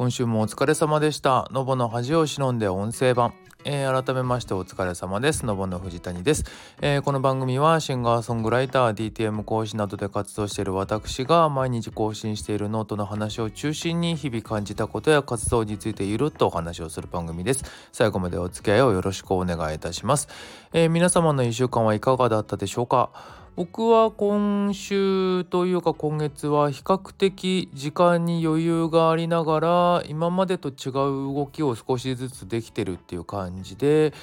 [0.00, 3.34] 今週もお疲れ様でしたのぼの恥を忍んで音声版
[3.64, 5.44] えー、改めましてお疲れ様です。
[5.44, 6.46] のぼの藤谷です、
[6.80, 17.62] えー、この番組はシンガーソングライター、DTM 講師などで活動している私が毎日更新しているノートの話を中心に日々感じたことや活動についてゆるっとお話をする番組です。
[17.92, 20.28] 最後までお付き合いをよろしくお願いいたします。
[20.72, 23.10] えー、皆様の1週間はいかがだったでしょうか？
[23.56, 34.14] 僕は今週というか今月は比較的時間に余裕がありながら今までと違う動きを少しずつできてるっていう感じで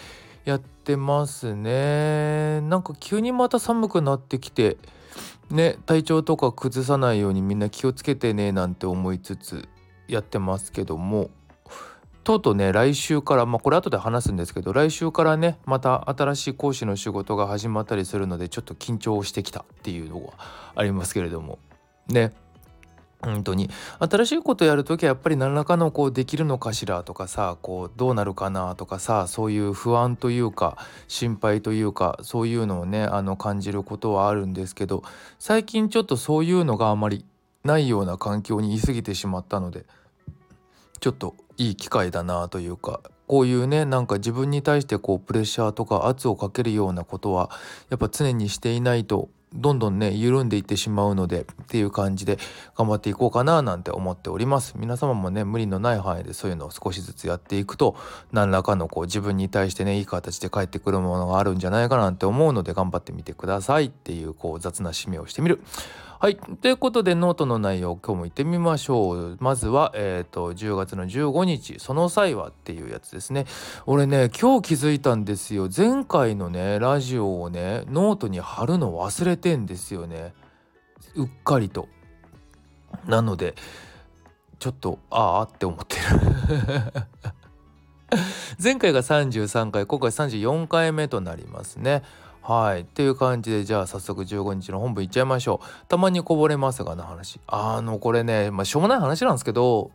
[0.46, 2.62] やってますね。
[2.62, 4.78] なんか急にまた寒くなってきて
[5.52, 9.68] ね体調とか崩さないようにみんな気をつけてねなんて思いつつ
[10.08, 11.30] やってますけども。
[12.28, 20.34] とうとうね来週からまあこれ後で話すんですけど来週からねまた新しい講師の仕事が始まったりするのでちょっと緊張してきたっていうのが
[20.76, 21.58] ありますけれども。
[22.10, 22.34] ね。
[23.22, 23.70] 本当に。
[24.00, 35.02] 新しいことやるときはやっぱり何らかのこうできるのかしらとかさこうどうなるかなとかさそういう不安というか心配というかそういうのをねあの感じることはあるんですけど
[35.40, 37.24] 最近ちょっとそういうのがあまり
[37.64, 39.86] ないような環境にいすぎてしまったので
[41.00, 47.50] ちょっといい機会だなというかこういうねなんか自分に対してこうプレッシャーとか圧をかけるようなことは
[47.90, 52.38] やっぱ常にしていないとどんどんね緩んでいってしまうのでっていう感じで
[52.76, 54.74] 頑張っていこうかななんて思っております。
[54.78, 57.96] 皆様もね無理のない範囲でそういうのを少しずつやっていくと
[58.32, 65.62] 何らかのこう自分に対してねいい形で返ってくるものがあるんじゃないかなって思うので頑張ってみてくださいっていうこう雑な締めをしてみる。
[66.20, 66.36] はい。
[66.36, 69.38] ということで、ノートの内容、今日も行ってみましょう。
[69.40, 73.46] まずは、えっ、ー、と、10月の15日、その際はっていうやつですね。
[73.86, 75.70] 俺ね、今日気づいたんですよ。
[75.76, 80.34] 前回のね、ラジオをね、ノートに貼るの忘れてんですよね。
[81.14, 81.88] うっかりと。
[83.06, 83.54] なので、
[84.58, 86.02] ちょっと、ああって思ってる
[88.60, 92.02] 前回が33回、今回34回目となりますね。
[92.48, 92.82] はい。
[92.82, 95.88] っていう感じで、じゃあ早速15日の本部いっちゃいましょう。
[95.90, 97.42] たまにこぼれますがな話。
[97.46, 99.92] あの、これね、まあ、しょうもない話なんですけど、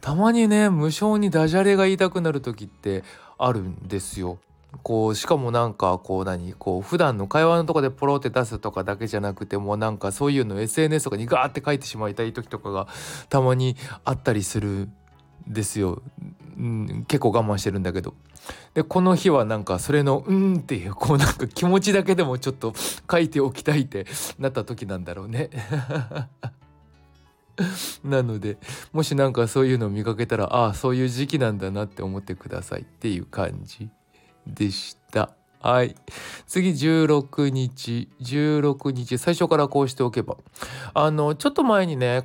[0.00, 3.02] たまにね、無性にダジャレが言いたくなる時って
[3.38, 4.38] あるんですよ。
[4.84, 6.52] こうしかもなんかこう何？
[6.52, 12.86] こう普段の会話のとこでポロって出すとかだけじゃなくてもなんかそういうの SNS とかにガーって書いてしまいたい時とかが
[13.30, 14.92] たまにあったりするん
[15.48, 16.02] ですよ。
[16.58, 18.14] うん、結構我慢してるんだけど
[18.74, 22.74] でこの日はなんかそれの「うん」っていうこうなんか気持ちだけでもちょっと
[23.10, 24.06] 書いておきたいって
[24.38, 25.50] なった時なんだろうね。
[28.04, 28.58] なので
[28.92, 33.88] もしなんかそういうのを見かけたらああそういう時期なんだなって思ってくださいっていう感じ
[34.46, 35.30] でした。
[35.60, 35.96] はい。
[36.46, 38.10] 次16日。
[38.20, 39.16] 16日。
[39.18, 40.36] 最初からこうしておけば。
[40.94, 42.22] あの、ちょっと前にね、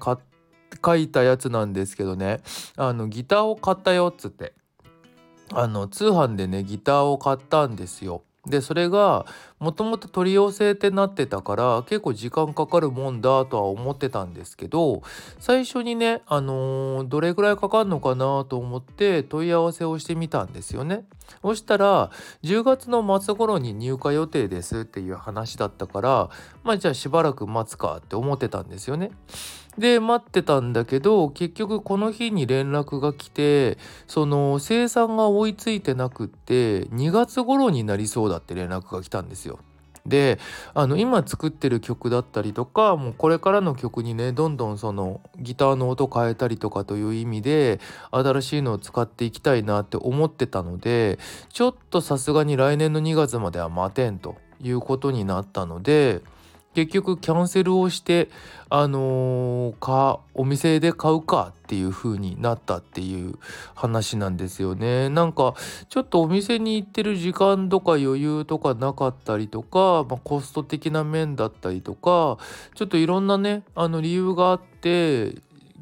[0.84, 2.40] 書いたやつなんですけどね
[2.78, 4.54] あのギターを買ったよっつって
[5.54, 8.24] あの通販でねギターを買ったんですよ。
[8.48, 9.28] でそれが
[9.60, 15.04] もともと取り寄せってなってたから結構時間かかるもんだとは思ってたんですけど
[15.40, 21.06] 最初にねあのー、どれぐらいかかるのかなと思って問い合わせをしてみたんですよね。
[21.44, 22.10] そしたら
[22.44, 26.30] 10月の末頃に入荷予定ですっていう話だったから
[26.64, 29.12] まあじゃあしばらく待つかって思ってたんですよね。
[29.78, 39.60] で待ってたんだけど結局この日に連絡が来てその生産が追いついてなくって2月頃になりそうだって連絡が来たんですよ。
[40.06, 40.40] で
[40.74, 47.80] あの今作ってる曲だったりとかもうこれからの曲にねどんどんそのギターの音変えたりとかという意味で
[48.10, 56.22] 新しいのを使っていきたいなって思ってたのでちょっとさすがに来年の2月までは待てんということになったので。
[56.74, 58.30] 結局キャンセルをして
[58.70, 63.36] あのー、かお店で買うかっていう風になったっていう
[63.76, 65.10] 話なんですよね。
[65.10, 65.56] なんか
[65.90, 72.38] ちょっとお店に行ってる時間とか余裕とかなかったりとか、まあ、コスト的な面だったりとか
[72.76, 75.36] ちょっといろんなねあの理由があって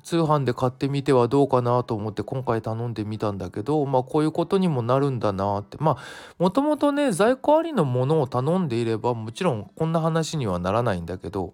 [0.09, 5.77] 通販で買ってみてはどうかなと思って今回頼んでみたんだけどまあこういうことにもなるんだなって。
[5.79, 6.03] まあ
[6.39, 11.53] もともとね在庫ありのものを頼んでいればもちろんこんな話にはならないんだけど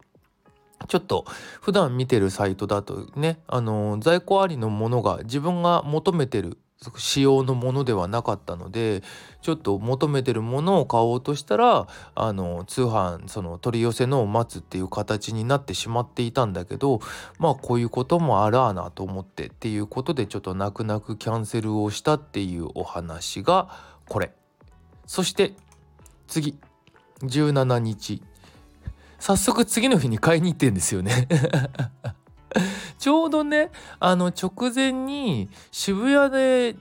[0.87, 1.25] ちょっと
[1.59, 6.57] 普段見てるサイトだとねあの在庫ありのものが自分が求めてる
[6.97, 9.03] 仕様のものではなかったので
[9.41, 16.99] ちょっと求めてるものを買おうとしたらあの通販その取り寄せのを待つっていう形になってしまっていたんだけど
[17.39, 23.69] まあこういうこともあらあなと思ってっていうことでちょっと泣く泣くキャンセルをしたっていうお話が
[24.07, 24.31] これ。
[25.05, 25.53] そして
[26.27, 26.57] 次。
[27.21, 28.21] 17日。
[29.19, 31.27] 早速次の日に買いに行ってんですよね。
[32.97, 36.75] ちょうどねあの直前に渋谷で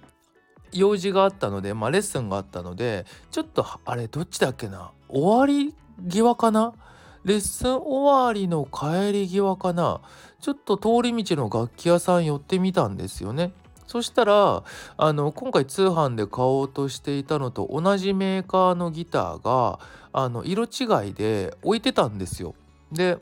[0.73, 5.75] 用事があったので、まあ、レッスンがあったのでちょっとあれどっちだっけな終わり
[6.09, 6.75] 際かな？
[7.25, 10.00] レッスン終わりの帰り際かな？
[10.41, 13.53] ちょっと通り道の楽器屋さん寄ってみたんですよね。
[13.87, 14.65] そしたら
[14.97, 19.79] あの今回通販で買おうとしていたのと同じメーカーのギターが
[20.12, 22.55] あの色違いで置いてたんですよ。
[22.91, 23.19] で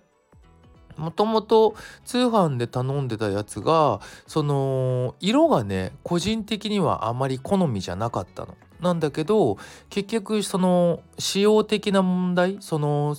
[0.97, 1.75] もともと
[2.05, 8.57] 通販で頼んでたやつがその色がね個人的にはあまり好みじゃなかったの。
[8.81, 9.59] なんだけど
[9.91, 13.17] 結局その仕様的な問題その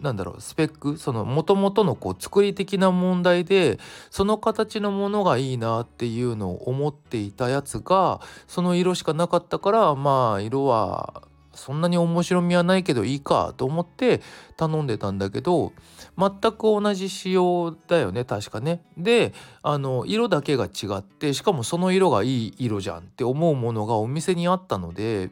[0.00, 3.78] なんだろうスペックそのもともとのこう作り的な問題で
[4.10, 11.22] その形のものがいいなっていうのを思っていたやつがその色しかなかったからまあ色は
[11.54, 14.20] そんなに面白みはないけどいいかと思って
[14.56, 15.72] 頼んでたんだけど
[16.18, 18.82] 全く同じ仕様だよね確かね。
[18.96, 19.32] で
[19.62, 25.30] あの色だけが違ってしかもその色がいい色じゃんって思うものがお店にあったので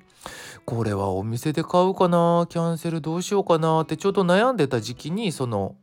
[0.65, 5.75] これはお店で買うかなキャンセルどうしようかなってちょうど悩んでた時期にその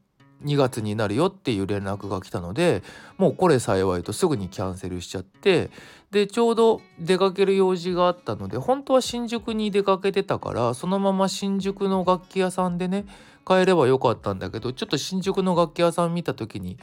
[0.45, 2.83] 2月になるよっていう連絡が来たので
[3.17, 5.69] もうこれ幸いとすぐにキャンセルしちゃって
[6.11, 13.05] でちょうど出かける用事があったので本当は新宿に出かけてたからそのまま新宿の楽器屋さんでね
[13.43, 16.77] 買えればよかったんだけどちょっと新宿の楽器屋さん見た時に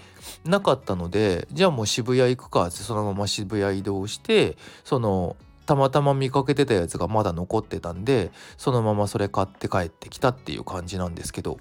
[0.44, 5.36] なかったのでじゃあもう渋谷行くかってそのまま渋谷移動してその
[5.66, 11.58] たまたま見かけてたやつがまだ残ってたんでそのままそれ買って帰ってきたっていう感じなんですけど。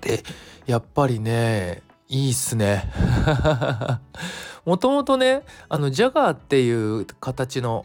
[0.00, 0.22] で
[0.66, 2.90] やっぱりねいいっすね
[4.64, 7.84] もともとねあのジャガーっていう形の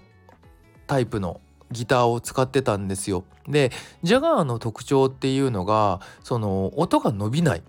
[0.88, 1.42] タイプの
[1.72, 3.24] ギターを使ってたんですよ。
[3.48, 3.72] で
[4.04, 7.64] ジャガーの特徴っていうのがその音が伸びない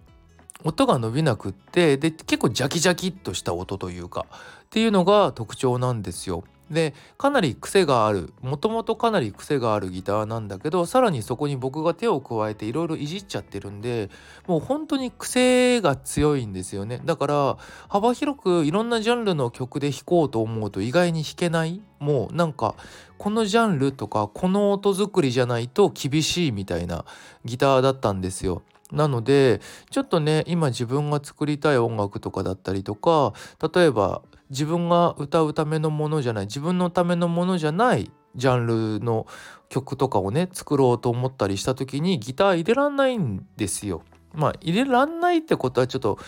[0.62, 6.44] 音が伸びなくってで結構ジャキジャキっとした音というかっていうのが特徴なんですよ。
[6.70, 8.32] でかなり癖がある。
[8.42, 14.10] もともとかなり癖があるギターなんだけどさらにそこに僕が手を加えていろいろいじっちゃってるんで
[14.46, 17.00] もう本当に癖が強いんですよね。
[17.04, 17.58] だから
[17.88, 21.80] 幅広くいろんなジャンルの曲で弾こうと思うと意外に弾けない。
[22.00, 22.74] もうなんか
[23.16, 27.04] このジャンルとかこの音作りじゃないと厳しいみたいな
[27.44, 28.62] ギターだったんですよ。
[28.92, 29.60] なので
[29.90, 33.32] ちょっとね今自分が作りたい音楽とかだったりとか
[33.74, 39.26] 例えば自分が歌うためのものじゃない自分のためのものじゃないジャンルの
[39.68, 44.02] 曲とかをね作ろうと思ったりした時にギター入れらんないんですよ。
[44.34, 46.18] まあ入れらんないってことはちょっと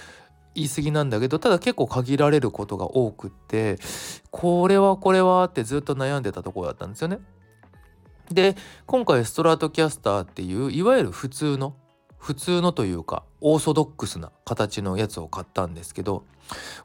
[0.55, 3.79] 言い過ぎなんだけどただ結構限られることが多くって
[4.31, 7.19] これはこれはってずっと悩んでたところだったんですよね。
[8.31, 8.56] で
[8.87, 11.76] 今回ストラートキャスターっていういわゆる普通の
[12.26, 16.25] 普通のというかオーソドックスな形のやつを買ったんですけど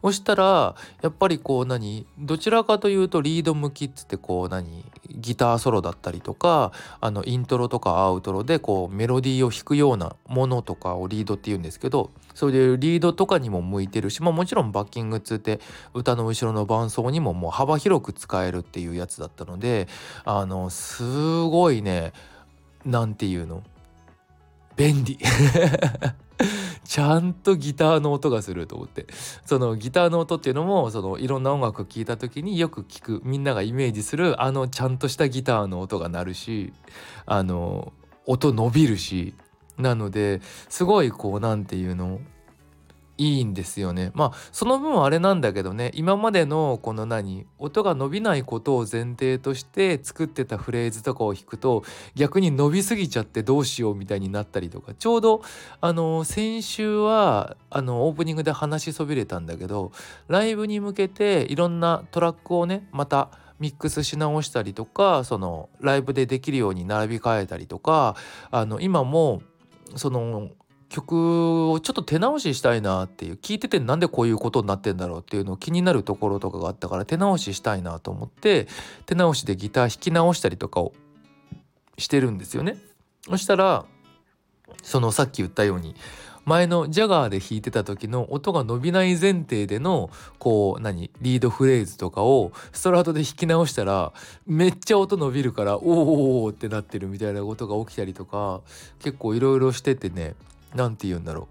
[0.04, 2.06] そしたらやっぱりこう何？
[2.20, 4.86] どちらかというとリード向きっつってこう何？
[5.10, 15.60] ギターソロだったりとかあのイントロとかアウトロでこうメロディーを弾くようなものとかをリードっていうんですけどそういうリードとかにも向いてるし、まあ、もちろんバッキングっつって
[15.96, 19.88] 歌の後ろの伴奏にももう幅広く使えるっていうやつだったので
[20.24, 21.04] あのす
[21.42, 22.14] ごいね
[22.86, 23.64] 何て言うの？
[24.82, 25.20] 便利。
[26.84, 29.06] ちゃんとギターの音がすると思って。
[29.46, 36.74] そのギターの音っていうのもそのいろんな音楽を聴いた時によく聞くみんながイメージするあのちゃんとしたギターの音が鳴るし
[37.28, 37.94] あの
[38.26, 39.36] 音伸びるし。
[39.78, 42.20] なのですごいこう何て言うの
[43.22, 44.12] いいんですよね。
[44.16, 51.84] まあその分あれなんだけどね今までのこの何音が伸びないことを前提として作ってたフレーズとかを弾くと
[52.16, 55.44] 逆に伸びすぎちゃってどうしようみたいになったりとかちょうど
[55.82, 59.92] あの先週はあのオープニングで話しそびれたんだけど
[60.28, 68.16] ライブに向けていろんなトラックをねまたミックスし直したりとかそのライブでできるように並び替えたりとか
[68.50, 69.44] あの今も
[69.96, 70.50] その
[70.92, 78.68] 曲をちょっと手直ししたいなっていう聞いててなんでこういうことになってんだろうっていうのを気になるところとかがあったから手直ししたいなと思って
[79.06, 80.92] 手直しでギター弾き直したりとかを
[81.98, 82.78] してるんですよね。
[83.26, 83.86] そしたら
[84.84, 85.96] そのさっき言ったように
[86.44, 94.12] 前のジャガーで弾いてた時の音が伸びない前提でのこう何リードフレーズとかをストラートで弾き直したら
[94.46, 98.62] めっちゃ音伸びるからおーおーってなってるみたいなことが起きたりとか
[99.00, 100.34] 結構いろいろしててね
[100.76, 101.48] 何て言うんだろ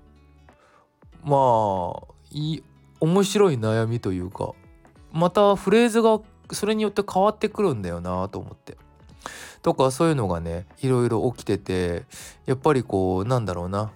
[1.25, 2.63] うまあい
[3.01, 4.53] 面白い悩みというか
[5.13, 6.21] またフレーズが
[6.53, 8.77] それによって変わってくるんだよなと思って。
[9.63, 12.05] とかそういうのがねいろいろ起きてて
[12.47, 13.93] やっぱりこうなんだろうな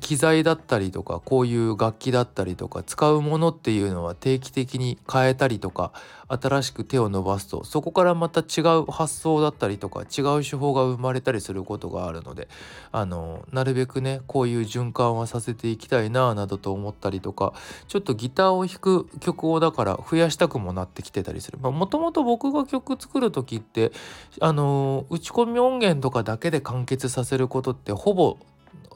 [0.00, 5.92] 機材だったりとかこういう楽器だったりとか使うものっていうのは定期的に変えたりとか
[6.28, 12.48] 新しく手を伸ばすとそこからまた違う発想だったりとか違う手法が生まれたりすることがあるので
[12.92, 17.54] あのなるべくねこういう循環はさせていきたいななどと思ったりとか
[17.86, 21.58] ちょっとギターを弾く曲をだから増やしたくもなってきてたりする。
[21.58, 23.92] もともと僕が曲作る時って
[24.40, 28.38] あの打ち込み音源とかだけで完結させることってほぼ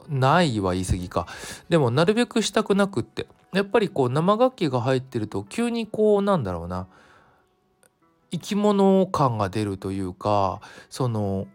[0.09, 1.27] ないは言い過ぎか。
[1.69, 3.27] でもなるべくしたくなくって。
[3.53, 6.87] やっぱりこう生楽器が入ってると急にこうなんだろうな。
[8.31, 11.45] 生き物感が出るというかその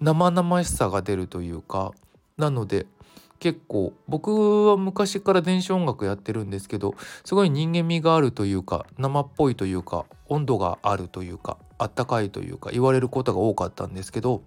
[0.00, 1.92] 生々しさが出るというか。
[2.36, 2.86] なので
[3.38, 14.42] 結構僕は昔から電子音楽やってるんですけどすごい人間味があるというか生っぽいというか温度があるというかあったかいというか言われることが多かったんですけど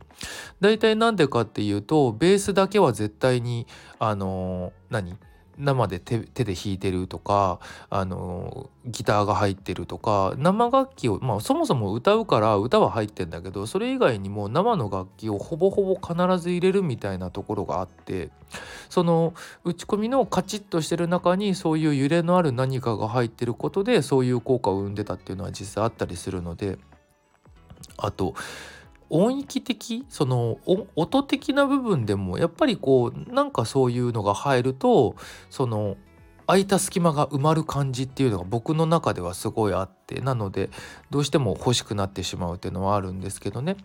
[0.60, 3.66] 大体なんでかっていうとベースだけは絶対に
[4.00, 5.16] あの、何？
[5.62, 18.30] 生で手で弾いてるとかあのギターが入ってるとか生楽器をまあそもそも歌うから歌は入ってんだけどそれ以外にも生の楽器をほぼほぼ必ず入れるみたいなところがあって
[18.90, 26.78] その打ち込みのカチッとしてる中にそういう揺れのある何かが入ってることでそういう効果を生んでたっていうのは実際あったりするので
[27.98, 28.34] あと
[29.12, 30.58] 音域的その
[30.96, 35.16] 音的な部分でもやっぱりこうなんかそういうのが入ると
[35.50, 35.98] その
[36.48, 40.70] 空いた隙間が埋まる感じっていうのが僕の中ではすごいあってなので
[41.10, 43.78] どうしても欲しくなってしまうっていうのはあるんですけどね。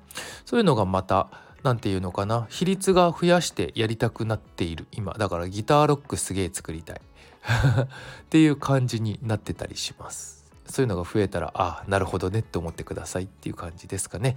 [0.45, 1.28] そういうのがまた
[1.62, 5.12] 何て言うのかな比率が増やしてやりたくなっている今。
[5.14, 7.00] だからギターロックすげえ作りたい。
[7.47, 10.35] っていう感じになってたりします。
[10.68, 14.37] そういうのが増えたらあなるほどねって思ってくださいっていう感じですかね。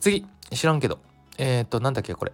[0.00, 0.98] 次知らんけど。
[1.38, 2.32] えっ、ー、となんだっけこれ。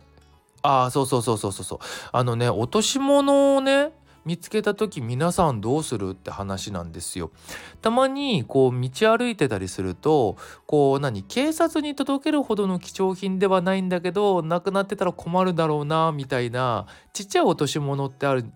[0.62, 1.78] ああそうそうそうそうそうそう。
[2.12, 3.92] あのね落とし物をね
[4.24, 7.30] 見つけた時皆さんどうするって話なんですよ。
[7.82, 10.36] たまにこう道歩いてたりすると
[10.66, 18.46] こう何警察に届けるほどの貴重品ではないんだけどなくなってたら困るだろうなみたいなちっちゃい落とし物ってある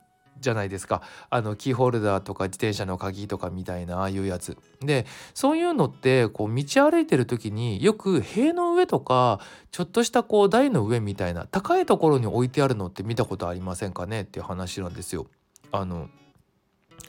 [0.40, 1.02] じゃないですか。
[1.30, 4.56] あのキーホルダーとか自転車の鍵とかみたいなああいうやつ。
[4.80, 9.40] でそういうのってこう道歩いてる時によく塀の上とか
[9.70, 14.22] ちょっとしたこう台の上みたいな高いところに置いてあるのって見たことありませんかね？
[14.22, 15.26] っていう話なんですよ。
[15.72, 16.08] あの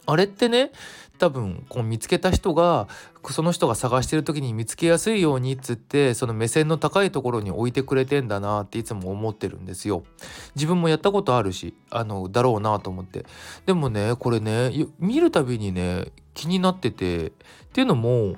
[0.06, 0.72] あれってね
[1.20, 2.88] 多分こう見つけた人が
[3.28, 10.02] その人が探してる時に見つけやすいようにっつってその目線の高いところに置いてくれてんだなっていつも思ってるんですよ。
[10.56, 13.26] 自分もやったことあるしあのだろうなと思って
[13.66, 17.32] でもねこれね見るたびにね気になっててっ
[17.74, 18.36] ていうのも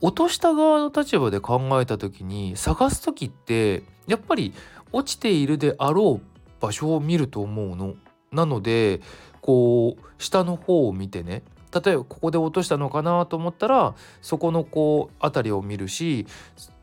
[0.00, 4.54] 落とした側の立場で考えた時に探す時ってやっぱり
[4.92, 7.94] 落ちているであろう場所を見ると思うの。
[8.30, 9.00] なので
[9.40, 16.26] こう下の方を見てね例えばここで落としたのかなと思ったらそこのこう辺りを見るし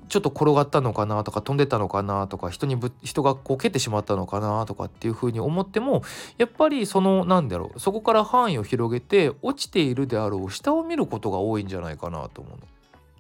[0.08, 6.04] ちょっと転がったのかなとか飛んでたのかなとか人にぶ人がこう蹴ってしまったのかなとかっていうふうに思っても
[6.38, 12.68] やっぱりそのなんだろうそこから範囲を広げて落ちているであろう下を見ることが多いんじゃないかなと思うの。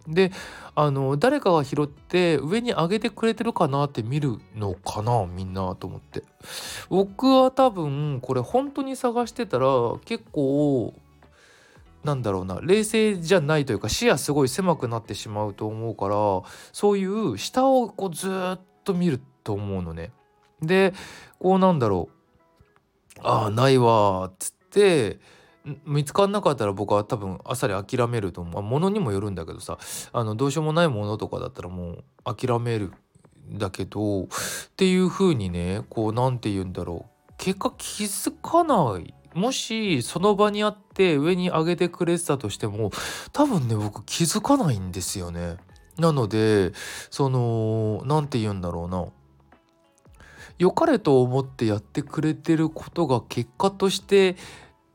[0.08, 0.32] で
[0.76, 6.22] あの誰かが拾って上に上げてくれてるかなって見るのかなみんなと思って
[6.90, 9.68] 僕は多分これ本当に探してたら
[10.06, 10.94] 結構
[12.06, 12.60] なんだろうな。
[12.62, 16.16] 冷静じゃないというか視野すごい狭くなってしまうと思うから
[16.72, 20.12] そういう下をこうずっと見ると思うのね。
[20.62, 20.94] で
[21.40, 22.16] こうなんだろう。
[23.22, 25.20] ああないわっつって
[25.86, 29.78] 見つかんなかったら僕は多分あっさり諦めると思う、まあ、物にもよるんだけどさ。
[30.14, 32.92] あのどうしようもないものとかだったらもう諦める
[33.52, 34.28] んだけどっ
[34.76, 37.34] ていう風にねこう何て言うんだろう。
[37.38, 42.92] 結果気づかないもしその場にあって上に上げてくれてたとしても
[43.34, 45.58] 多分ね僕気づかないんですよね。
[45.98, 46.72] なので
[47.10, 49.06] その何て言うんだろうな
[50.58, 54.38] 良かれと思ってやってくれてることが結果として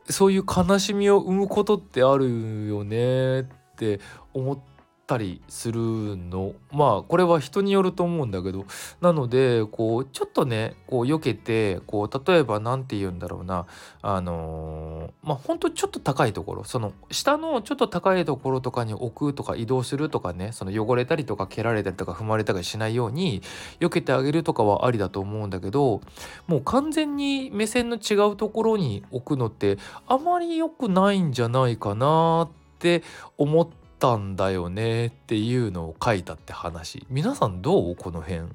[0.09, 3.45] そういう悲しみを生むことってあるよねっ
[3.77, 4.01] て
[4.33, 4.70] 思って
[5.11, 6.55] たりするの。
[6.71, 8.65] まあこれは人によると思うんだけど。
[9.01, 13.67] なのでこうちょっとねこう避けてこう例えば何て言うんだろうな。
[14.03, 16.65] あのー、まあほんとちょっと高いところ。
[16.65, 20.53] その下のちょっと高いところとかに置くとか移動するとかね。
[20.53, 23.43] その汚れたりとか蹴られたりとか踏まれたりしないように
[23.81, 26.01] 避けてあげるとかはありだと思うんだけど。
[26.47, 33.03] もう完全に目線の違うところに置くのってあまり良くないんじゃないかなって
[33.37, 37.07] 思ってったんだよねっていうのを書いたって話。
[37.11, 37.95] 皆さんどう？
[37.95, 38.49] この辺。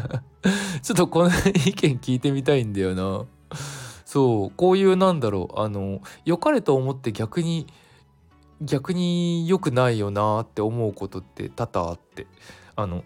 [0.82, 3.24] ちょっとこの意見聞いてみたいんだよな。
[4.04, 4.50] そう。
[4.54, 5.60] こういうなんだろう。
[5.60, 7.66] あの良かれと思って逆に
[8.60, 12.26] 逆に良くないよなって思うことって多々あって。
[12.76, 13.02] あの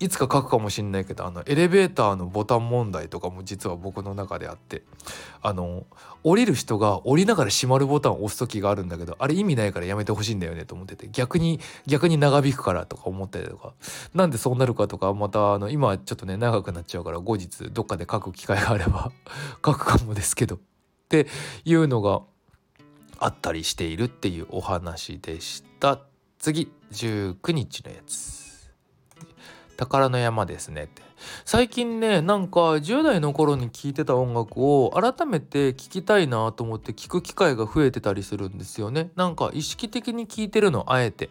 [0.00, 4.82] いつか書くかもしんないけどあのエレベーターのボタン問題とかも実は僕の中であって
[5.42, 5.86] あの
[6.24, 13.74] 降りる人が降りながら閉まるボタンを押す時があるんだけどあれ意味ないからやめてほしいんだよねと思ってて逆に逆に長引くからとか思ったりとか。
[14.14, 19.12] なんでそうなるかとかまたあの今ちょっとね長くなっちゃうから後日どっかで書く機会があれば
[19.64, 20.56] 書くかもですけど。
[20.56, 20.58] っ
[21.10, 21.26] て
[21.64, 22.22] いうのが
[23.18, 26.00] あったりしているっていうお話でした。
[26.38, 28.39] 次19日のやつ。
[29.80, 31.02] 宝の山ですねって。
[31.44, 39.10] 最近ねなんか10代の頃に聴いてた音楽を改めて聴きたいなと思って聴く機会が増えてたりするんですよね。
[39.16, 41.30] なんか意識的に聴いてるのあえて。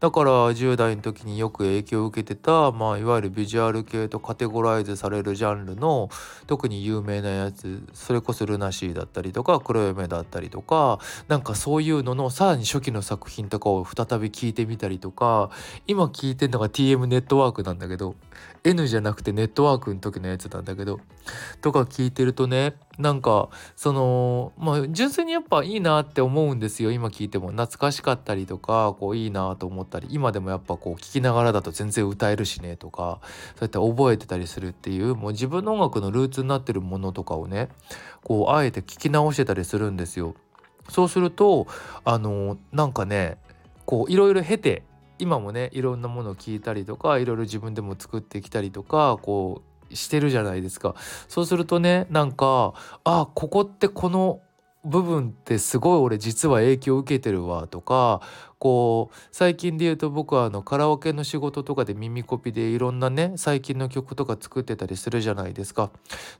[0.00, 6.08] だから10代の時によく影響を受けてた、まあ、いわゆるビジュアル系とカテゴライズされるジャンルの
[6.46, 15.50] 特に有名なやつそれこそルナシーだったりとか黒嫁だったりとかなんかそういうののさらに初期の作品とかを再び聞いてみたりとか
[15.86, 18.14] 今聞いてんのが TM ネットワークなんだけど
[18.64, 21.00] N じゃなくてネットワークの時のやつなんだけど
[21.60, 33.20] とか聞いてるとねなんかそのまあ純粋にやっぱいいなって思うんですよ今聞いても懐かしかったりとかこういいなと思ったり今でもやっぱこう聞きながらだと全然歌えるしねとか
[33.56, 37.68] そうやって覚えてたりするっていうもう自分の音楽のルーツになってるものとかをね
[38.22, 40.34] こうあえて聞き直してたりするんですよ。
[40.88, 41.68] そうすると
[42.04, 43.38] あのなんかね
[43.86, 44.82] こういろいろ経て
[45.18, 50.94] 今もねいろんなものを聞いたりとかいろいろ自分でも作ってきたりとかこうしてるじゃないですか
[51.28, 54.40] そうするとねなんかあここってこの
[54.84, 58.22] 部分ってすごい俺実は影響を受けてるわとか
[58.58, 65.90] こう最近で言うと僕はあのカラオケの仕事とかで耳コピでいろんなね最近の曲とか作ってたりするじゃないですか。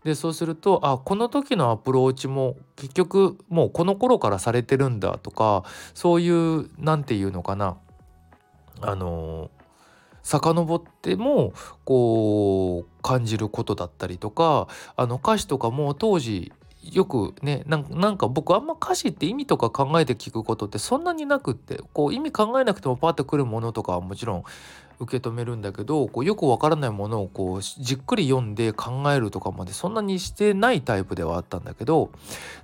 [0.04, 7.76] でそうするとあこの時のアプローチも結局もうこの頃からされてるんだとかそういう何て言うのかな
[8.80, 9.50] あの
[10.22, 11.52] 遡っても
[11.84, 16.52] こう感じることだったりとかあの歌詞とかも当時
[16.82, 17.76] よくねな
[18.10, 24.44] んか僕あんま歌詞って意味とか考えて聞くことってそんなになくってこう意味考えなくてもパッとくるものとかはもちろん
[25.00, 32.10] 受け止めるんだけどこうよくわからないものをこうじっくり読んで考えるとかまでそんなにしてないタイプではあったんだけど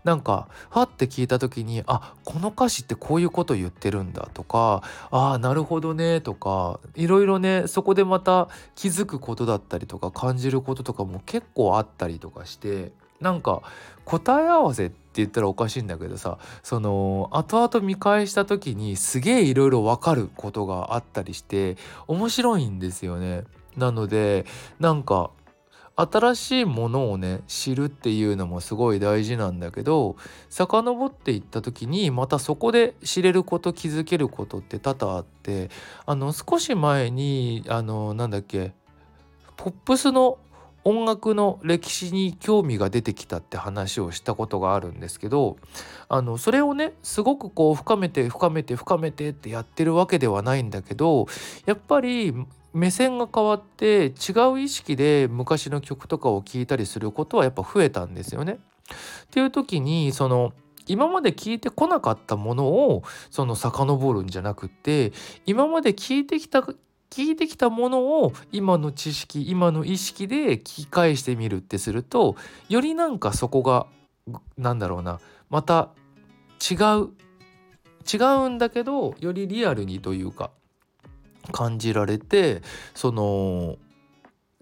[0.05, 13.63] なんかはって聞いた時にあこの歌詞ってこういうこと言ってるんだとかああなるほどねとかいろいろねそこでまた気づくことだったりとか感じることとかも結構あったりとかしてなんか
[14.05, 21.77] 答え合わせって言ったらおかしいんだけどさその後々見返した時にすげえいろいろ分かることがあったりして
[22.07, 23.45] 面白いんですよね。
[23.77, 24.47] なので
[24.81, 25.31] なんか
[25.97, 30.17] 新しいものをね知るっていうのもすごい大事なんだけど
[30.51, 35.71] 遡っていった時にまたそこで知れること気づけることって多々あって
[36.05, 38.73] あの少し前にあのなんだっけ
[39.57, 40.39] ポップスの
[40.87, 45.57] 音楽の歴史に興味が出てきたって話をしたことがあるんですけど
[46.09, 51.27] あのそれをねすごくこう深めて深めて深めてってやってるわけではないんだけど
[51.67, 52.33] やっぱり
[52.73, 58.61] 目線が変わって違う意識で昔の曲とかを聴いたりすることはやっぱ増えたんですよね。
[59.25, 60.53] っていう時にその
[60.87, 65.13] 今まで聞いてこなかったものをその遡るんじゃなくって
[65.47, 66.63] 今まで聞いてきた
[67.11, 72.37] 聞いてきたものを今の知識今の意識で聞き返してみるってすると
[72.69, 73.87] よりなんかそこが
[74.57, 75.91] なんだろうなまた
[76.71, 77.11] 違う
[78.13, 78.17] 違
[78.47, 80.51] うんだけどよりリアルにというか
[81.53, 82.63] 感じられて
[82.95, 83.77] その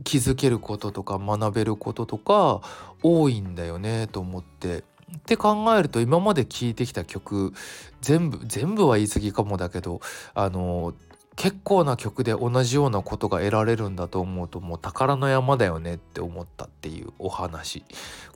[0.03, 2.63] 気づけることとか学べることとか
[3.03, 4.85] 多いんだよねと思って。
[5.17, 7.53] って考えると今まで聴いてきた曲
[8.01, 10.01] 全部全部は言い過ぎかもだけど
[10.35, 10.93] あの
[11.37, 17.85] 結構な曲で同じようなことが得られるんだと思うともう宝の山だよねって思ったっていうお話。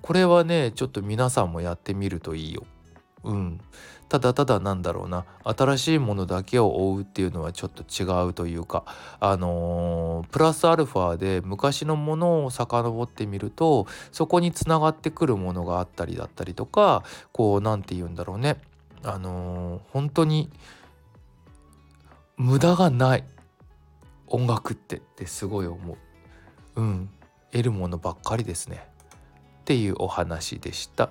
[0.02, 2.64] これはねちょっと皆さんもやってみるといいよ。
[3.24, 3.60] うん。
[4.08, 5.26] ただただなんだろうな。
[5.44, 8.84] 新しいものだけを追うっていうのはちょっと違うというか
[9.20, 18.56] あのー、プラスアルファで昔のものを遡ってみるとそこにつながってくるものがあったりだったりとかこう何て言うんだろうね。
[19.04, 20.50] あのー、本当に
[22.38, 23.24] 無駄がない。
[24.28, 25.94] 音楽ってってすごい思
[26.76, 26.80] う。
[26.80, 27.10] うん。
[27.50, 28.86] 得るものばっかりですね。
[29.60, 31.10] っていうお話でした。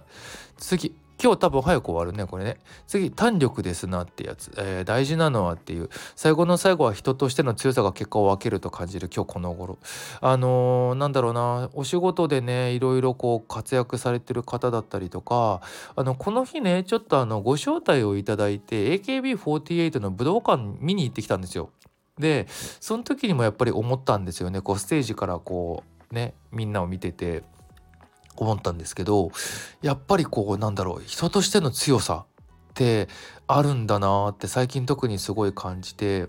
[0.58, 0.96] 次。
[1.22, 2.58] 今日多分早く終わるねこれね。
[2.86, 5.90] 次胆力ですなってやつ、えー、大事なのはっていう。
[6.16, 9.80] 最後の最後は人としての強さが結果を分けると感じる今日この頃。
[10.22, 11.70] あのー、なんだろうな。
[11.74, 15.62] お仕事でねいろいろこう活躍されてる方だったりとか
[15.96, 21.72] あのこの日ねちょっとあのご招待をいただいて AKB48 の武道館見に行ってきたんですよ。
[22.20, 22.48] で
[22.80, 24.62] その時にもやっぱり思ったんですよね。
[24.62, 27.44] こうステージからこうねみんなを見てて。
[28.44, 29.32] 思ったんですけど
[29.82, 33.08] やっぱりこうなんだろう人としての強さって
[33.48, 36.28] あるんだなって最近特にすごい感じて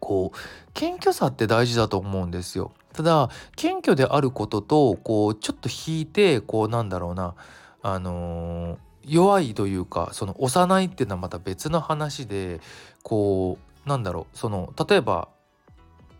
[0.00, 0.38] こう
[0.74, 2.72] 謙虚さって大事だと思うんですよ。
[2.92, 7.34] ただ謙虚であることとこうちょっと引いてこうなんだろうな
[7.82, 12.60] あのー、弱いというかその幼いっていうのはまた別の話で
[13.02, 15.28] こうなんだろうその例えば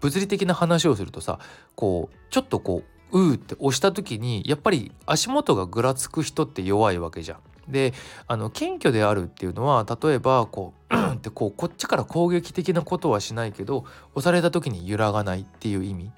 [0.01, 1.39] 物理的な話をするとさ
[1.75, 7.39] こうちょっとこううって押した時にやっぱり足元がぐらつく人って弱いわけじゃん。
[7.69, 7.95] で
[8.27, 16.13] あの謙虚であるっていうのは例えばこうってこうこっちから攻撃的なことはしないけど押された時に揺らがないっていう意味。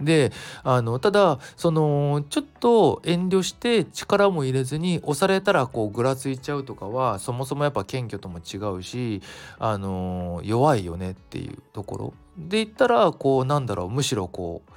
[0.00, 0.32] で
[0.64, 9.22] あのただそのちょっと遠慮して力も入れずに押されたらこうぐらついちゃうとかはそもそもやっぱ謙虚とも違うし
[9.60, 14.72] あの弱いよねっていうところで言ったらこうなんだろうむしろこう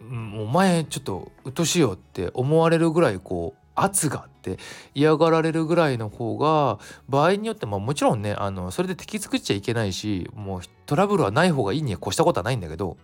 [0.00, 4.58] うん、お前ちょっとうとしいよって思われるぐらいこう圧があって
[4.94, 12.96] 嫌がられるぐらいの方が場合によってまあもちろんねあのそれで敵作っちゃいけないしもうトラブルはない方がいいに越したことはないんだけど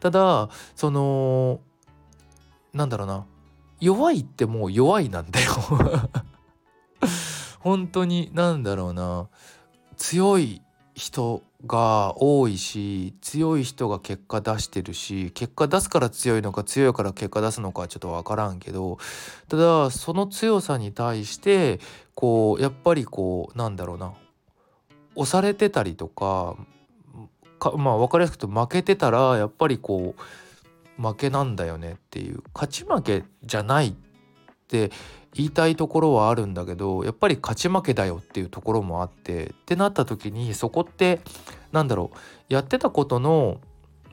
[0.00, 1.60] ただその
[2.72, 3.26] なんだろうな
[3.80, 5.52] 弱いってもう弱いなんだよ。
[7.58, 9.28] 本当になんだろうな
[9.96, 10.62] 強い
[10.94, 18.98] 人が多いし強い人が結果出してるし結果出すから強いのか強いから結果出すのかちょっと分からんけど
[19.48, 21.78] ただその強さに対して
[22.14, 24.12] こうやっぱりこうなんだろうな
[25.14, 26.56] 押されてたりとか
[27.58, 33.94] かまあ分かりやすく言うと負けてたらやっぱりこう負けなんだよねっていう勝ち負けじゃないっ
[34.66, 34.90] て
[35.34, 41.20] 言いたいところはあるんだけどやっぱり勝ち負けだよっていうところもあってってなった時にそこって
[41.72, 42.10] なんだろ
[42.50, 43.60] うやってたことの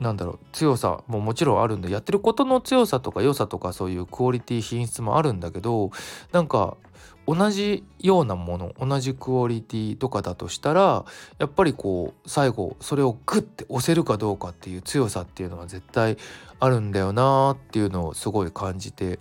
[0.00, 5.90] なんだろう強さももちろんあるんでやってることの強さとか良さとかそういうクオリティ品質もあるんだけど
[6.32, 6.78] なんか
[7.26, 11.04] 同じようなもの同じクオリティとかだとしたら
[11.38, 16.16] やっぱりこう最後それをグッて押せるかどうかっていう強さっていうのは絶対
[16.58, 19.18] あるんだよなっていうのをすごい感じて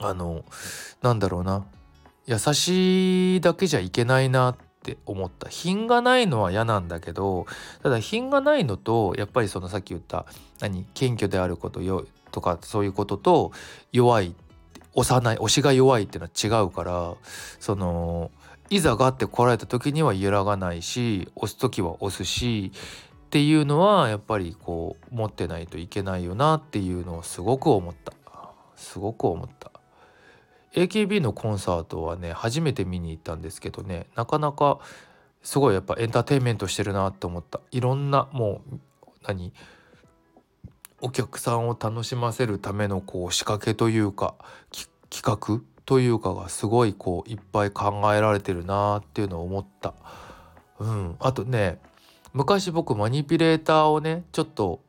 [0.00, 0.44] あの
[1.02, 1.64] なんだろうな。
[2.26, 5.48] 優しいだけじゃいけないなって思った。
[5.48, 7.46] 品がないのは嫌なんだけど
[7.82, 10.26] ただ品がないのとやっぱりそのさっき言った
[10.60, 13.52] 何謙虚であることよとかそういうことと
[13.92, 14.34] 弱い
[14.94, 17.14] 押さない押しが弱いっていうのは違うから
[17.60, 18.30] その
[18.68, 28.12] いざがって来られた時には揺らがないし押す時は押すしっていうのはやっぱりこう持ってないといけないよなっていうのをすごく思った。
[28.78, 29.72] すごく思った。
[30.74, 34.78] AKB のコンサートはね初めて見に行ったんですけどねなかなか
[35.42, 38.78] すごいやっぱエンターテインメントしてるなって思ったいろんなもう
[39.26, 39.52] 何
[41.00, 44.34] お客さんを楽しませるためのこう仕掛けというか
[45.10, 49.94] 企画というかがすごいこういっぱい考えられてるなっていうのを思った。
[50.80, 51.78] うん、あとね
[52.32, 54.80] 昔僕マニピュレーターをねちょっと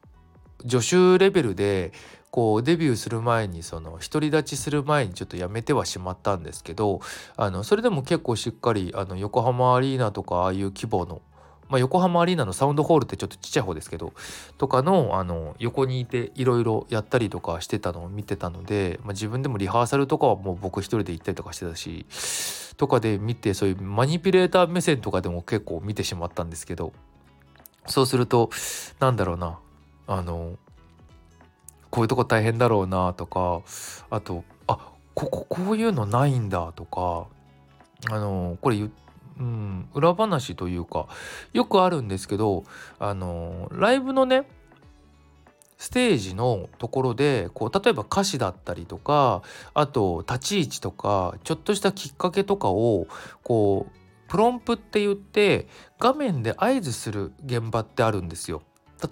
[0.68, 1.94] 助手レベルで
[2.32, 7.02] こうデビューする前にその独り立ちする前にちょっとやめてはしまったんですけど
[7.36, 11.22] あのそれでも結構しっかりあの横浜アリーナとかああいう規模の、
[11.70, 14.14] まあ、横浜アリーナのサウンドホールってちょっとちっちゃい方ですけど
[14.60, 22.06] とかのあの横にいていろいろやったりとかしてたのを見てたので、まあ、自分でもリハーサルとかはもう僕一人で行ったりとかしてたし
[22.78, 26.94] とかで見てそういうマニピュレーター目線とかでも結構見てしまったんですけど
[27.88, 28.52] そうすると
[29.00, 29.60] なんだろうな
[30.08, 30.58] あの
[31.90, 33.62] こういうとこ大変だろうなとか
[34.10, 37.28] あとあこここういうのないんだとか
[38.10, 38.78] あのこれ
[39.40, 41.08] うん、裏話というか
[41.54, 42.66] よくあるんですけど
[43.00, 44.44] あのライブのね
[45.78, 49.42] ステージのところでこう例えば歌詞だったりとか
[49.74, 53.08] あと立ち位置とかちょっとしたきっかけとかを
[53.44, 54.00] こう
[54.30, 58.62] プロンプって言って画面で合図する現場ってあるんですよ。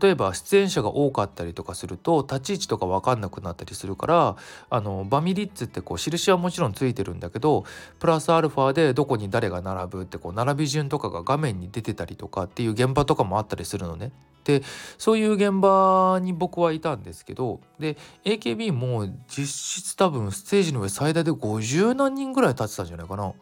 [0.01, 4.35] 例えば出演者が多かったりとかすると立ち位置とか分かんなくなったりするから
[4.69, 7.63] あのバミリッツってこう印はもちろんついてるんだけど
[7.99, 14.11] プラスアルファでどこに誰が並ぶってこう並び順とかが画面に出てたりとかっていう現場とかもあったりするのね。
[14.47, 14.63] で
[14.97, 23.33] そういう現場に僕はいたんですけどで AKB も実質多分ステージの上最大で50何人ぐらい立ってたんじゃないかな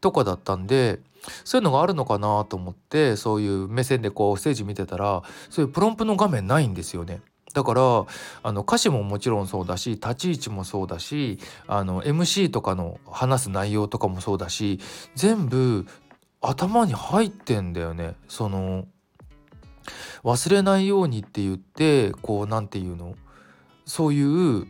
[0.00, 0.98] とかだったんで
[1.44, 7.20] そういうのがあるのかなと思ってそういう目線でこうステージ見てたらそういうプロンプの画面ないんですよね。
[7.54, 7.82] だから
[8.42, 14.80] あの歌詞ももちろんそうだし立ち位置もそうだしあの MC とかの話す内容とかもそうだし
[15.14, 15.86] 全部
[16.40, 18.14] 頭に入ってんだよね。
[18.28, 18.86] その
[20.24, 23.14] 忘れないようにって言ってこう何て言うの？
[23.84, 24.66] そういう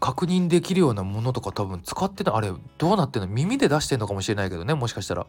[0.00, 3.28] 確認できるようなものとか多分使ってたあれどうなってんの？
[3.28, 5.26] 耳で出してんのかもしれないけどねもしかしたら。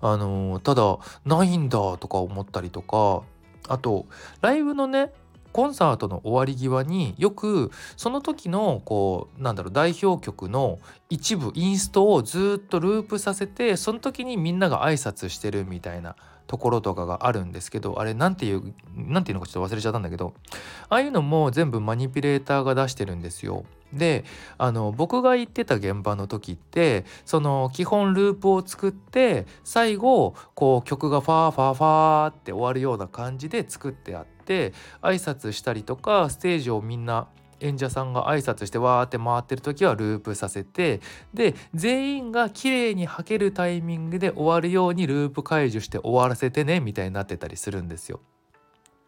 [0.00, 3.22] あのただないんだとか思ったりとか。
[3.66, 4.04] あと
[4.42, 5.10] ライブのね
[5.52, 16.14] コンサートの終わり際によくその時のこうなんだろう代表曲の一部インストをずっとループさせてその時にみんなが挨拶してるみたいな
[16.46, 20.34] ところとかがあるんですけどあれ何ていう何ていうのかちょっと忘れちゃったんだけど
[20.88, 23.64] ああいうのも全部マニピュレーターが出してるんですよ。
[23.92, 24.24] で
[24.58, 37.28] あの僕が行ってた現場の時ってその基本ループを作って最後こう曲がファーファーファーって終わるような感じで作ってあって挨拶したりとかステージをみんな
[37.60, 41.00] 演者さんが挨拶してわーって回ってる時はループさせて
[41.32, 48.20] で全員が綺麗に履けるタイミングで終わるようにループ解除して終わらせてねみたいになってたりするんですよ。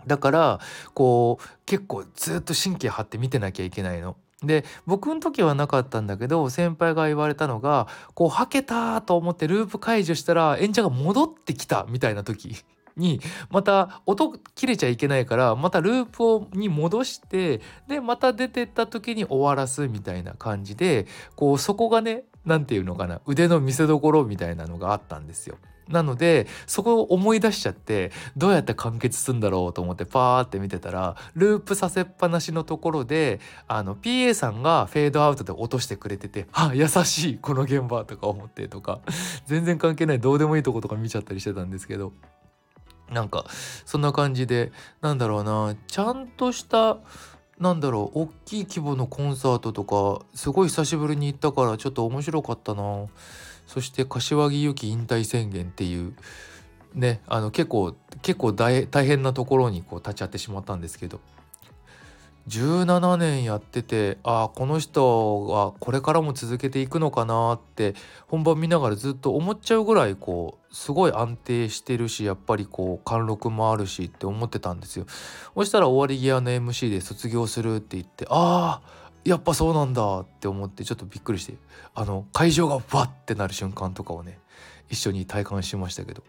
[0.06, 0.61] だから
[0.94, 4.16] こう結構ずっと神経張って見てなきゃいけないの。
[4.42, 12.54] で僕の時はなかったんだけど先輩が言われたのがこうはけたと思ってループ解除したら演者が戻ってきたみたいな時
[12.96, 25.56] にまた音切れちゃいけないからまたループをに戻してでまた出てった時に終わらすみたいな感じでこうそこがね何て言うのかな腕の見せ所みたいなのがあったんですよ。
[25.88, 39.00] なのでそこを思い出しちゃってどうやって完結するんだろうと思ってパーって見てたらループさせっぱなしのところであの PA さんがフェードアウトで落としてくれててあ優しいこの現場とか思ってとか
[39.46, 42.12] 全然関係ないどうでもいいとことか見ちゃったりしてたんですけど
[43.11, 43.47] なんか
[43.85, 46.99] そんな感じでなんだろうなちゃんとした
[47.59, 53.07] なんだろう大きい規模のコンサートとかすごい久しぶりに行ったからちょっと面白かったな。
[53.66, 56.14] そして柏木由紀引退宣言っていう
[56.95, 61.21] ねあの結構結構大変なところにこう立ち会ってしまったんですけど。
[62.48, 67.94] 17年やっててああこの人はこれからも続けていくのかなって
[68.28, 75.06] 本番見ながらずっと思っちゃうぐらいこうすごい安定してるしやっぱりこう貫禄もあるしって思ってたんですよ。
[75.54, 81.54] そしたら終わり際の MC で卒業するって言ってああやっぱそうなんだって思ってちょっとびっくりして
[81.94, 84.38] あの会場がバッてなる瞬間とかをね
[84.88, 86.22] 一緒に体感しましたけど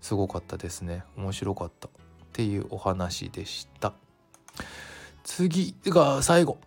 [0.00, 1.90] すごかったですね面白かったっ
[2.32, 3.92] ていうお話でした。
[5.24, 6.58] 次が最後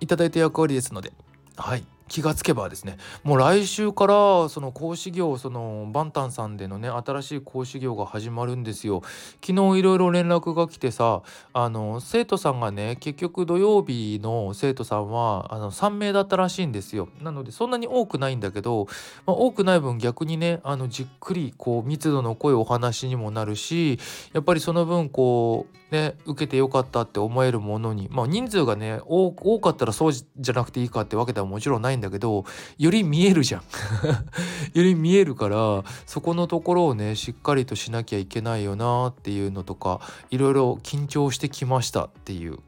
[0.00, 1.12] いただいた役割ですので。
[1.56, 1.84] はい。
[2.10, 9.02] 気がつけばですねもう来週からその講師業そのバンタンさんでのね新しい講師業が始まるんですよ。
[9.46, 17.08] 昨日いろいろ連絡が来てさあの生徒さんがね結局土曜日の生徒さんはあの3名だったらしいんですよ。
[17.22, 18.88] なのでそんなに多くないんだけど、
[19.24, 24.00] まあ、多くない分逆にねあのじっくりこう密度の濃いお話にもなるし
[24.32, 32.44] やっぱりその分こうね受けてよかったって思えるものにまあ人数がね多かったらそうじゃなくていいかってわけではもちろんないんだけど
[32.78, 33.62] より見えるじゃん。
[34.74, 40.00] より見えるからそこのところをねしっかりとしなきゃいけないよなっていうのとか
[40.30, 42.58] いろいろ緊張してきましたっていう。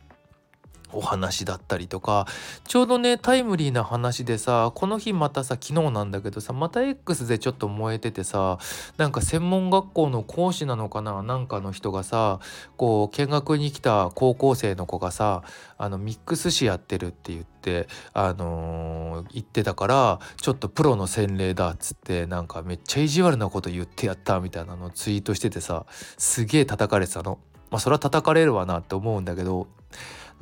[0.92, 2.26] お話だったりとか
[2.64, 8.58] ちょうどねタイムリーな話でさこの日またさ昨日なんだけどさまた X でちょっと燃えててさ
[8.96, 12.40] なんか専門学校の講師なのかななんかの人がさ
[12.76, 15.42] こう見学に来た高校生の子がさ
[15.78, 25.86] あのミックス誌やってるって言ってあのー、言ってたからちょっとプロの洗礼だっつってなんかめっちゃ意地悪なこと言ってやったみたいなのをツイートしててさ
[26.18, 27.38] すげえ叩かれてたの。
[27.70, 29.66] まあそれは叩かれるわなって思うんだけど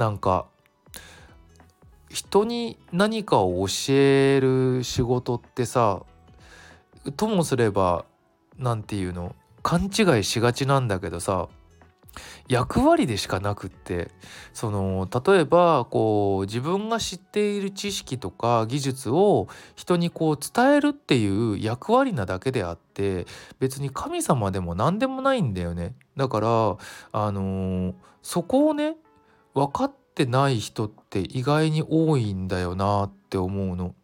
[0.01, 0.47] なんか
[2.09, 6.05] 人に何かを教える仕事ってさ
[7.19, 8.07] ともすれば
[8.57, 11.51] 何て言うの勘違いしがちなんだけどさ
[12.49, 14.11] 役割でしかなくって
[14.55, 23.27] その例えばこう自分が知っている知識とか技術を人にこう伝えるっていう役割なだけであって
[23.59, 25.95] 別に神様でも何でもないんだよね。
[26.17, 26.77] だから
[27.13, 28.97] あのそこをね
[29.55, 33.95] 分かってない人って意外に多いんだよなって思うの。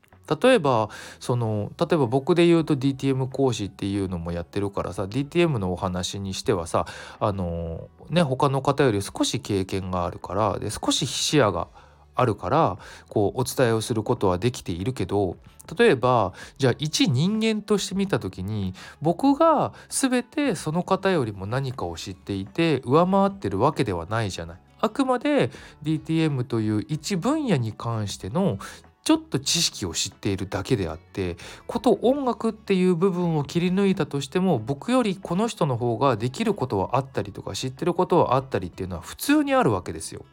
[0.42, 6.84] 例えばその例えば僕で言うと DTM 講師っていうのもやってるからさ DTM のお話にしてはさ
[7.20, 11.68] あのね他の方より少し経験があるからで少し視野が
[12.16, 12.78] あるから
[13.08, 15.36] こうお伝えをすることはできているけど
[15.78, 24.65] 例えばじゃあ一人間として見た時に僕が全てその方よりも何かを知っていて上回ってるわけではないじゃない。
[24.80, 25.50] あくまで
[25.82, 28.58] DTM という一分野に関しての
[29.06, 31.36] ちょっと知識を知っているだけであって
[31.68, 40.24] こと音楽っていう部分を切り抜いたとしても僕よりこの人の方ができることはあったりとか知ってることはあったりっていうのは普通にあるわけですよ。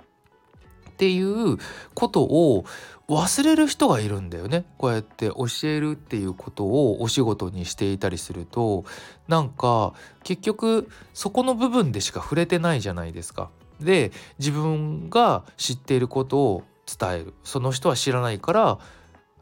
[0.89, 1.57] っていう
[1.93, 2.65] ことを
[3.07, 8.85] 忘れる人がいるんだよねこうやって教えるっていうことをお仕事にしていたりすると
[9.27, 13.49] なんか結局そこの部分でしか触れてないじゃないですか。
[13.83, 18.79] で自分が知っていることを伝えるその人は知らないから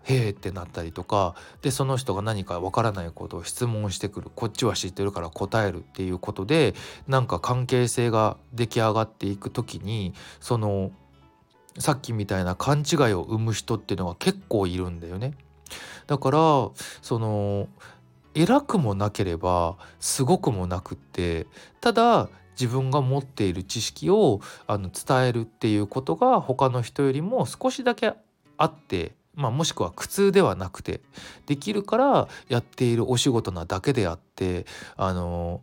[0.03, 6.73] へえってなったりとかでその人が何かわからないことを質問してくるこっちは知ってるから答えるっていうことで
[7.07, 10.91] なんか関係性が出来上がっていく時にその
[11.77, 15.33] さっきみたいな勘違いを生む人っていうのが結構いるんだよね。
[16.07, 16.37] だから
[17.01, 17.69] その
[18.33, 21.47] 偉くもなければすごくもなくって
[21.79, 22.29] ただ
[22.61, 28.13] 自分が持っている知識をあの伝えるっていうことが他の人よりも少しだけ
[28.57, 30.99] あってまあ、もしくは苦痛ではなくて
[31.45, 34.65] できるからやっているお仕事なだけであって
[34.97, 35.61] あの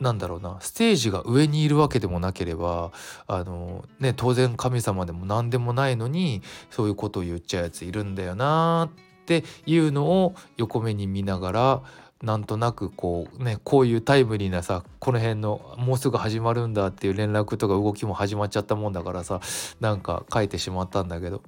[0.00, 2.92] なんだろうなステージが上にいるわけでもなければ
[3.26, 11.82] あの、ね、当然神様でも何でもないのにそういうことを言っちゃうやついるんだよなっていうのを横目に見ながら
[12.22, 19.40] なんとなくこうねこういうタイムリーなさこの辺のもうすぐ始まるんだっていう連絡とか動きも始まっちゃったもんだからさ
[19.80, 21.42] なんか書いてしまったんだけど。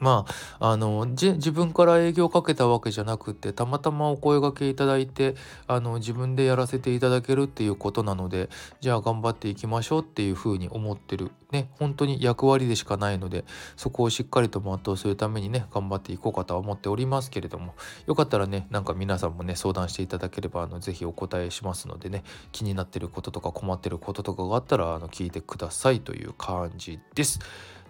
[0.00, 0.26] ま
[0.60, 5.34] あ、あの自分から営業かけたわけじゃなくてたまたまお声がけいただいて
[5.66, 8.48] あの自分でやらせていただけるっていうことなので
[8.80, 13.44] じゃあ頑張っていきましょうっていうふうに思ってるね本当に役割でしかないので
[13.76, 17.74] そこをしっかりと全うするためにね頑張っていこうかとは思っておりますけれども
[18.06, 27.40] よかったらねなんか皆さんもね相談していただければあのぜひお答えしますのでね気になってることとか困ってることとかがあったらあの聞いてくださいという感じです。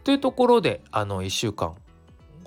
[0.05, 1.75] というところであの1週間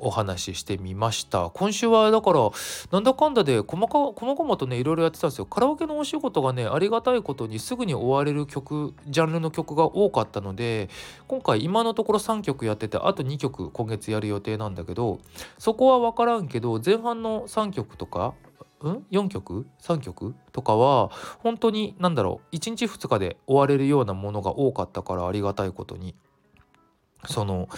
[0.01, 1.49] お話ししてみました。
[1.51, 2.49] 今週はだから
[2.91, 5.45] なんだかんだで細か細々とねいろいろやってたんですよ。
[5.45, 10.89] カラオケのお仕事がねありがたいことにすぐに終われる曲ジャンルの曲が多かったので
[11.27, 15.19] 今回今のところ3曲やっててあと2曲今月やる予定なんだけど
[15.57, 18.33] そこは分からんけど前半の3曲とか
[18.83, 20.33] ん？4曲？3曲？
[20.51, 21.09] とかは
[21.39, 26.15] 本当に何だろう1日2日で終われるようなものが多かったからありがたいことに。
[27.27, 27.69] その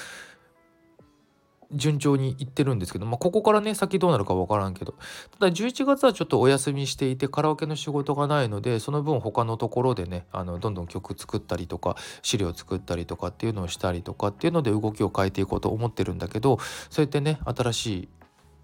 [1.74, 4.94] 順調にいってるんですけど、まあ、ここからね先どうなるか分からんけど
[5.40, 16.60] ただ11月はちょっとお休みしていてカラオケの仕事がないのでその分他のところでねあのどんどん曲作ったりとか資料作ったりとかっていうのをしたりとかっていうので動きを変えていこうと思ってるんだけど
[16.90, 18.10] そうやってね新しい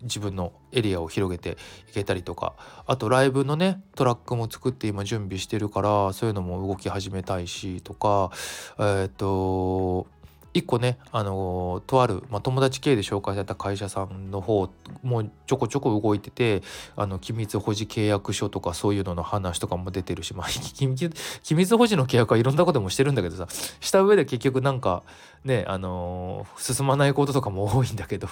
[0.02, 1.58] 自分のエリアを広げて
[1.89, 2.54] いけたりとか
[2.86, 8.32] あとライブのねトラックも作って今準備してるからそういうのも動き始めたいしとか
[8.80, 10.08] えっ、と
[10.54, 14.70] 一個ね、あのとある、まあ、友達経営で紹介された会社さんの方
[15.04, 16.64] もちょこちょこ動いてて
[16.96, 23.48] あの機密保持契約書とかそういうのの話とかも出てるし、まあ、 機密保持の契約はいろんなこともしてるんだけどさ
[23.80, 25.04] した上で結局なんか
[25.44, 28.28] ねあのー、進まないこととかも多いんだけど。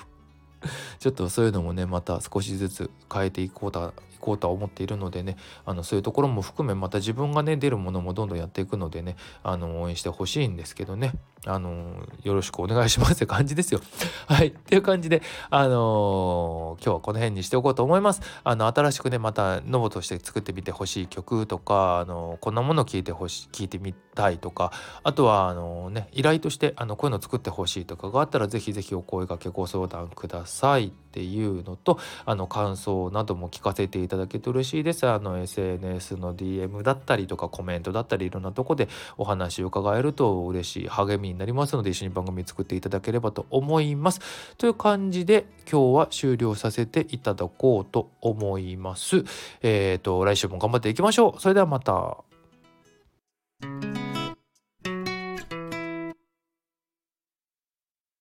[1.00, 11.14] ちょっとそういうのもねまた少しずつ変えていこうとこうとは思っているのでねあのそういうところも含めまた自分がね出るものもどんどんやっていくのでねあの応援してほしいんですけどね
[11.46, 13.80] あのよろしくお願いしますって感じですよ。
[14.28, 18.22] はいっていう感じであのー、今日はこの辺にしておこうと思います。
[18.44, 24.72] あの新しくねまたノボとして作ってみてほしい曲とかあのこんなもの聴いてほしい聞いてみたいとか
[25.04, 35.08] あとはあのね依頼としてあのこういうの作ってほしいとかがあったらぜひぜひお声掛けご相談くださいさいっていうのとあの感想なども聞かせていただけて嬉しいです。
[35.08, 44.22] あの SNS の DM だったりとかコメントだったりいろんなとこでお話を伺えると嬉しい励みになりますので一緒に番組作っていただければと思います。
[44.58, 49.24] という感じで今日は終了させていただこうと思います。
[49.62, 51.42] えっ、ー、と来週も頑張っていきましょう。
[51.42, 52.18] それではまた。